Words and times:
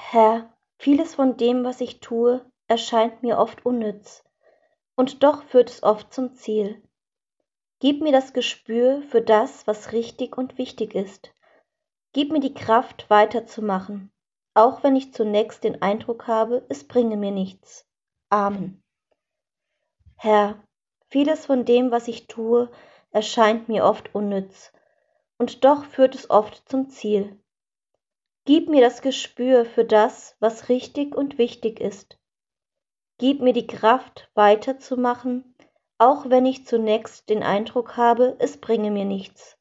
Herr, 0.00 0.48
vieles 0.78 1.16
von 1.16 1.36
dem, 1.36 1.64
was 1.64 1.82
ich 1.82 2.00
tue, 2.00 2.48
erscheint 2.68 3.22
mir 3.22 3.36
oft 3.36 3.66
unnütz, 3.66 4.24
und 4.96 5.22
doch 5.22 5.42
führt 5.42 5.68
es 5.68 5.82
oft 5.82 6.14
zum 6.14 6.34
Ziel. 6.34 6.82
Gib 7.80 8.00
mir 8.00 8.12
das 8.12 8.32
Gespür 8.32 9.02
für 9.02 9.20
das, 9.20 9.66
was 9.66 9.92
richtig 9.92 10.38
und 10.38 10.56
wichtig 10.56 10.94
ist. 10.94 11.34
Gib 12.12 12.32
mir 12.32 12.40
die 12.40 12.54
Kraft, 12.54 13.10
weiterzumachen, 13.10 14.10
auch 14.54 14.82
wenn 14.82 14.96
ich 14.96 15.12
zunächst 15.12 15.64
den 15.64 15.82
Eindruck 15.82 16.26
habe, 16.26 16.64
es 16.68 16.86
bringe 16.86 17.16
mir 17.16 17.32
nichts. 17.32 17.84
Amen. 18.30 18.82
Herr, 20.16 20.62
vieles 21.08 21.44
von 21.44 21.64
dem, 21.64 21.90
was 21.90 22.08
ich 22.08 22.28
tue, 22.28 22.70
erscheint 23.10 23.68
mir 23.68 23.84
oft 23.84 24.14
unnütz, 24.14 24.72
und 25.38 25.64
doch 25.64 25.84
führt 25.84 26.14
es 26.14 26.30
oft 26.30 26.66
zum 26.68 26.88
Ziel. 26.88 27.38
Gib 28.48 28.70
mir 28.70 28.80
das 28.80 29.02
Gespür 29.02 29.66
für 29.66 29.84
das, 29.84 30.34
was 30.40 30.70
richtig 30.70 31.14
und 31.14 31.36
wichtig 31.36 31.80
ist. 31.80 32.18
Gib 33.18 33.42
mir 33.42 33.52
die 33.52 33.66
Kraft, 33.66 34.30
weiterzumachen, 34.32 35.54
auch 35.98 36.30
wenn 36.30 36.46
ich 36.46 36.66
zunächst 36.66 37.28
den 37.28 37.42
Eindruck 37.42 37.98
habe, 37.98 38.36
es 38.38 38.56
bringe 38.56 38.90
mir 38.90 39.04
nichts. 39.04 39.58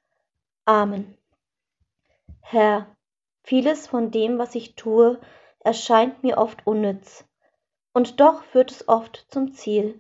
Amen. 0.63 1.17
Herr, 2.39 2.95
vieles 3.43 3.87
von 3.87 4.09
dem, 4.09 4.37
was 4.37 4.55
ich 4.55 4.75
tue, 4.75 5.19
erscheint 5.59 6.23
mir 6.23 6.37
oft 6.37 6.65
unnütz, 6.65 7.25
und 7.91 8.21
doch 8.21 8.45
führt 8.45 8.71
es 8.71 8.87
oft 8.87 9.25
zum 9.27 9.51
Ziel. 9.51 9.99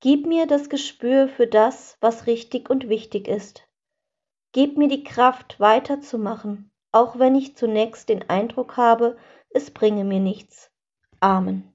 Gib 0.00 0.26
mir 0.26 0.46
das 0.46 0.68
Gespür 0.68 1.26
für 1.26 1.46
das, 1.46 1.96
was 2.02 2.26
richtig 2.26 2.68
und 2.68 2.90
wichtig 2.90 3.28
ist. 3.28 3.66
Gib 4.52 4.76
mir 4.76 4.88
die 4.88 5.04
Kraft, 5.04 5.58
weiterzumachen, 5.58 6.70
auch 6.92 7.18
wenn 7.18 7.34
ich 7.34 7.56
zunächst 7.56 8.08
den 8.08 8.28
Eindruck 8.28 8.76
habe, 8.76 9.16
es 9.50 9.70
bringe 9.70 10.04
mir 10.04 10.20
nichts. 10.20 10.70
Amen. 11.20 11.74